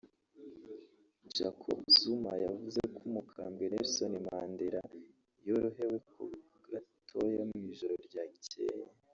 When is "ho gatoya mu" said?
6.09-7.57